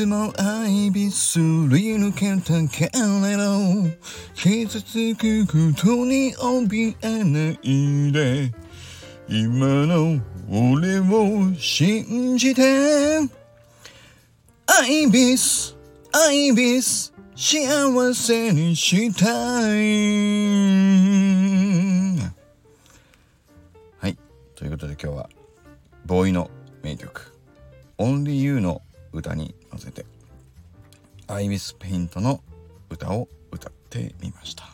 [0.00, 3.84] つも愛びすり抜けたけれど
[4.34, 8.50] 傷つくことに怯えないで。
[9.28, 10.18] 今の
[10.48, 13.28] 俺を信じて。
[14.66, 15.76] アイビス
[16.14, 19.76] アイビス幸せにしたい。
[23.98, 24.16] はい。
[24.54, 25.28] ということで今日は
[26.06, 26.50] ボーイの
[26.82, 27.34] 名曲
[28.00, 28.80] 「Only You」の
[29.12, 30.06] 歌に乗せて
[31.26, 32.40] アイビスペイントの
[32.90, 34.64] 歌を歌ってみました。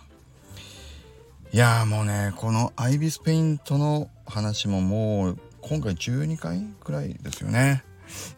[1.52, 7.84] いやもうねこのアイビスペイントの話ももう今回12回くらいですよね。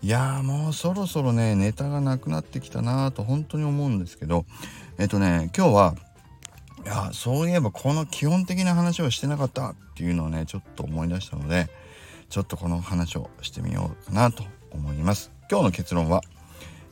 [0.02, 4.46] いやもうそろそろねネタがなくなってきたなと本当に思うんですけど
[4.98, 5.94] えっとね今日は
[6.84, 11.68] いやそういえばこの基本的な話をしてなかったっていうのをねちょっと思い出したので
[12.30, 15.37] ちょっとこの話をしてみようかなと思います。
[15.50, 16.22] 今日の結論は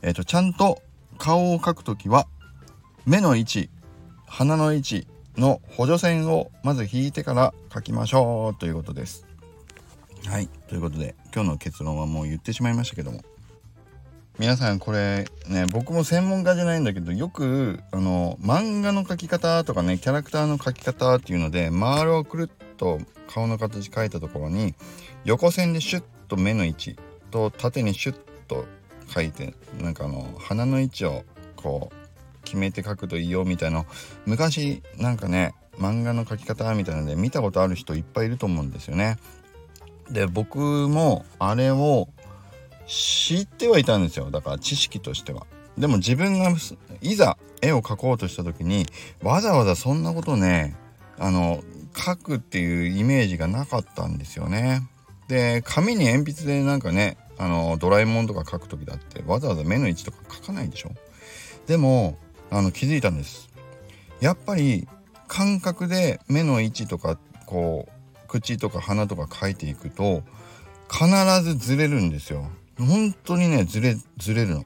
[0.01, 0.81] えっとちゃんと
[1.19, 2.27] 顔を描くときは
[3.05, 3.69] 目の位置
[4.25, 9.27] 鼻の位置の補助線をまず引いてから描きましょうということです。
[10.25, 13.21] はいということで今日の結論はもう言ってしまいましたけども。
[14.39, 24.75] 皆さんこれね僕も専門家じゃないんだけどよくあの漫画の描き方とかねキャラクターの描き方っていうので丸をくるっと顔の形描いたところに
[25.25, 26.95] 横線でシュッと目の位置
[27.31, 28.65] と縦にシュッと
[29.09, 31.23] 描いてなんかあの鼻の位置を
[31.55, 33.85] こう決めて描くといいよみたいな
[34.25, 39.17] 昔なんかね漫画の描き方みたいなので見たことある人いっぱいいると思うんですよね。
[40.09, 42.07] で僕もあれを
[42.87, 45.45] 知ってはいたんですよだから知識としては。
[45.77, 46.51] でも自分が
[47.01, 48.87] いざ絵を描こうとした時に
[49.21, 50.75] わざわざそんなことね
[51.19, 51.61] あの
[51.93, 54.87] 描くっていうイメージがなかったんですよね。
[55.27, 60.91] で紙に鉛筆でなんかねあのドラえもんとか描く時だってわざわざ目の位置とか描かないでしょ？
[61.67, 62.17] でも
[62.49, 63.49] あの気づいたんです。
[64.19, 64.87] やっぱり
[65.27, 70.23] 感覚で目の位置とかこう口とか鼻とか描いていくと
[70.89, 71.07] 必
[71.43, 72.49] ずずれるんですよ。
[72.79, 74.65] 本当にねずれずれるの。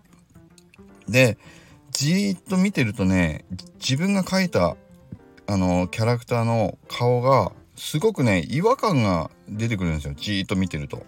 [1.09, 1.38] で
[1.91, 3.44] じーっと見てるとね
[3.79, 4.78] 自分が描いた
[5.47, 10.13] あのキャラクターの顔がすごくね違和感が出てくるんですよ。
[10.16, 11.03] じーっと見てると。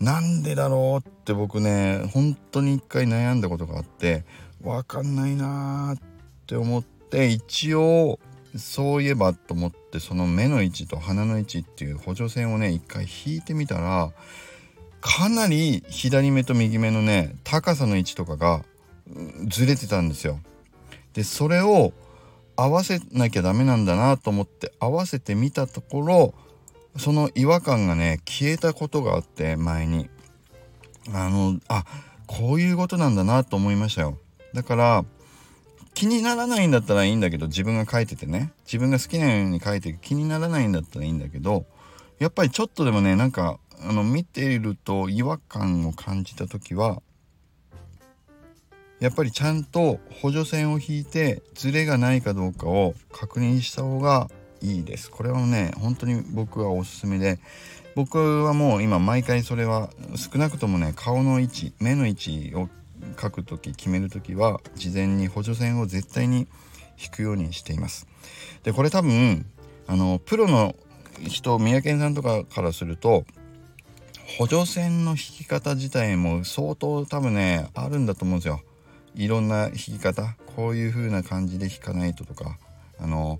[0.00, 4.24] なんでだろうって僕ね本当に一回悩んだことがあって
[4.62, 6.02] 分かんないなーっ
[6.46, 8.18] て思って一応
[8.56, 14.12] そういえばと思ってその目の位置と鼻の位置っていう補助線をね一回引いてみたら
[15.00, 18.64] かなり左目と右目のね高さの位置とかが
[19.48, 20.38] ずれてたんですよ。
[21.12, 21.92] でそれを
[22.56, 26.34] 合わせなきゃダメなんだなと思って合わせてみたところ
[26.96, 30.08] その違和感がね消えたことがあって前に。
[31.12, 31.84] あのあ
[32.26, 34.18] こういうことなんだなと思いましたよ。
[34.54, 35.04] だから
[35.92, 38.52] 気にならないんだったらいいんだけど自分が書いててね。
[38.64, 41.66] 自分が好きなように書いて気にならないんだったらいいんだけど
[42.18, 47.02] やっぱりちょっとでもねなんかあの見ていると違和感を感じた時は
[49.00, 54.30] やっぱりちゃんと補助線を引いてズレがないかどうかを確認した方が
[54.64, 55.10] いいです。
[55.10, 57.38] これはね本当に僕はおすすめで
[57.94, 62.70] 僕はもう今毎回それは少なくともね顔の位置目の位置を
[63.20, 66.48] 書く時決める時は事前に補助線を絶対に
[66.98, 68.06] 引くようにしています。
[68.62, 69.44] でこれ多分
[69.86, 70.74] あのプロの
[71.20, 73.24] 人三宅さんとかからすると
[74.38, 78.62] 補助線の引き方自体も相当多分ねあるんだと思うんですよ。
[79.14, 82.58] いろんな弾き方こういう風な感じで弾かないととか
[82.98, 83.38] あの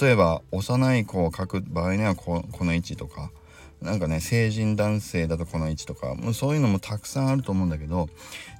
[0.00, 3.30] 例えば幼い子を描く場合にはこの位置とか
[3.82, 8.08] なんかね成人男性だとこの位置とかもうそういうのもたくさんあると思うんだけど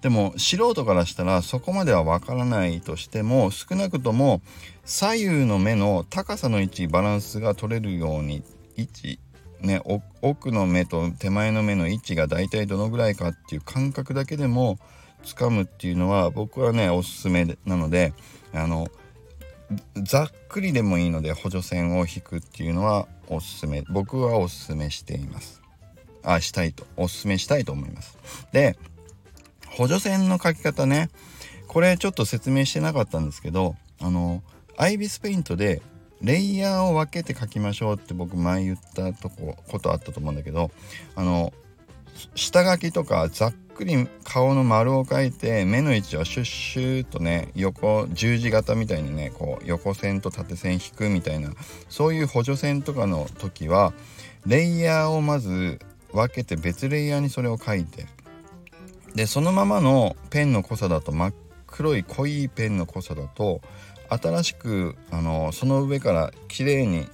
[0.03, 4.43] でも素人からしたらそこまではわからないとしても少なくとも
[4.85, 8.43] 左右の目の高さの位置バランスが取れるように
[8.77, 9.19] 位置
[9.61, 9.81] ね
[10.21, 14.79] 奥の目と手前の目の位置が大体どのぐらいかっていう感覚だけでも
[15.25, 18.13] 掴むっていうのは僕はねおすすめなので
[18.53, 18.89] あの
[20.03, 23.83] ざっくりでもいいので補助線を引くっていうのはおすすめ。
[23.89, 25.63] 僕はおすすめしています。
[26.23, 26.87] あしたいと。
[26.97, 28.19] おすすめしたいと思います。
[28.53, 28.79] で
[29.69, 31.11] 補助線の書き方ね。
[31.67, 34.43] これちょっと説明してなかったんですけどあの
[34.77, 35.83] アイビスペイントで
[36.23, 40.71] レイヤーを分けて書きましょうって僕前言ったとこことあったと思うんだけど
[41.15, 41.53] あの
[42.35, 51.51] 下書きとかざっくり顔の丸を描いて目の位置をシュッシューとね横十字型みたいにねこう横線と縦線引くみたいな
[51.89, 53.93] そういう補助線とかの時は
[54.47, 55.79] レイヤーをまず
[56.13, 58.07] 分けて別レイヤーにそれを書いて
[59.15, 61.35] でそのままのペンの濃さだと真っ
[61.67, 63.61] 黒い濃いペンの濃さだと
[64.09, 67.09] 新しくあのその上から綺麗に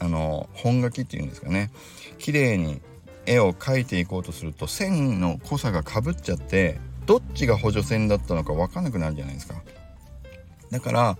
[0.00, 1.70] あの本書きっていうんですかね
[2.18, 2.80] 綺麗に
[3.28, 9.54] 絵を描いていこうとすると線の濃さがかぶっちゃってどっちが補助線だったのか分かんなくなるじゃないですか。
[10.70, 11.18] だから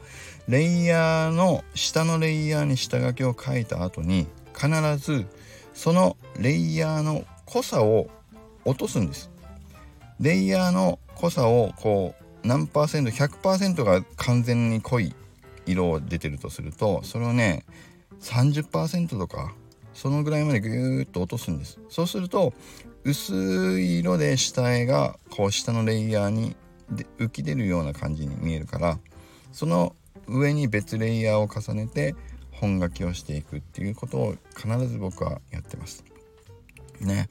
[0.49, 4.69] レイヤーの下のレイヤーに下書きを書いた後に必
[4.99, 5.27] ず
[5.75, 8.09] そのレイヤーの濃さを
[8.65, 9.31] 落とすんです。
[10.21, 15.15] レイヤーの濃さをこう何パーセント100%が完全に濃い
[15.67, 17.65] 色を出てるとするとそれをね
[18.21, 19.55] 30%とか
[19.99, 22.53] そのぐらいまでぐーっと落とすんですそうすると
[23.03, 26.55] 薄い色で下絵がこう下のレイヤーに
[27.19, 29.01] 浮き出るような感じに見えるから
[29.51, 29.97] その
[30.29, 32.15] 上に別レイヤーを重ねて
[32.53, 36.05] 本書きをしていくっていうことを必ず僕はやってます。
[37.01, 37.29] ね。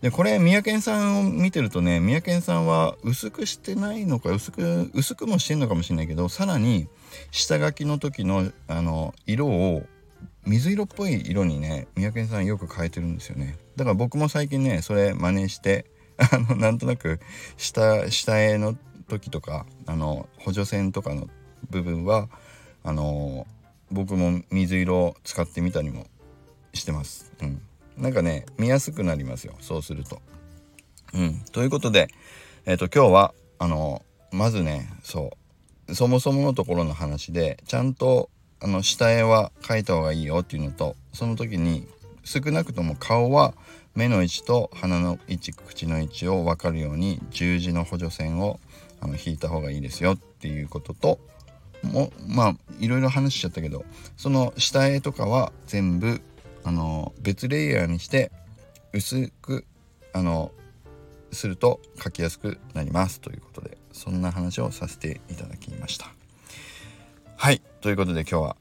[0.00, 6.88] でこれ三宅さんを見てるとね三宅さんは薄くしてないのか薄く薄くもしてんのかもしれないけどさらに
[7.30, 9.84] 下書きの時のあの色を
[10.46, 15.86] 水色っぽい色にね三宅さんよく変えてるんですよねだから僕も最近ねそれ真似して
[16.18, 17.20] あのなんとなく
[17.56, 18.76] 下下絵の
[19.08, 21.28] 時とかあの補助線とかの
[21.70, 22.28] 部分は
[22.84, 23.46] あの
[23.90, 26.06] 僕も水色を使ってみたりも
[26.72, 27.32] してます。
[27.40, 27.62] うん、
[27.96, 30.20] なんかね見やすくなりますよそうすると。
[31.12, 32.08] うん、ということで、
[32.64, 34.02] えーと、今日はあの
[34.32, 35.36] まずねそ
[35.88, 38.28] うそもそものところの話でちゃんと
[38.60, 41.86] あの下絵は描いた方がいいよっていうのとその時に
[42.24, 43.54] 少なくとも顔は
[43.94, 48.60] 目の位置と鼻の位置口の位置を分かるように十字の補助線を
[49.00, 51.18] あの引いた方がいいですよっていうことと
[51.82, 53.84] もまあいろいろ話しちゃったけど
[54.16, 56.20] その下絵とかは全部
[56.64, 58.32] あの別レイヤーにして
[58.92, 59.64] 薄く
[60.12, 60.50] あの
[61.32, 66.12] すると書きやすくなりますということでそんな話をさせていただきました。
[67.36, 67.62] はい。
[67.80, 68.56] ということで今日は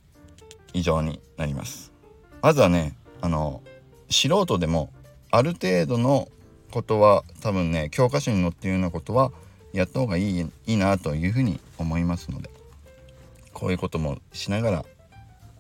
[0.74, 1.92] 以上になります
[2.42, 3.62] まずはねあの
[4.10, 4.92] 素人でも
[5.32, 6.28] ある程度の
[6.72, 9.32] ことは多分ね教科書に載っているようなことは
[9.74, 12.50] やった方がいいいいなというふうに思いますので
[13.54, 14.86] こういうこともしながら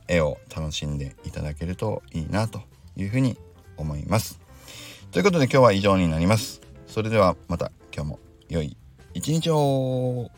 [0.08, 2.62] 絵を楽しんでいただけるといいなと
[2.96, 3.38] いうふうに
[3.78, 4.40] 思います。
[5.12, 6.62] ということで今日は以上になります。
[6.88, 8.19] それではまた今日も
[8.50, 8.78] 良い
[9.13, 10.30] 一日を